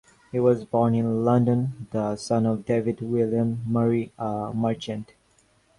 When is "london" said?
1.23-1.85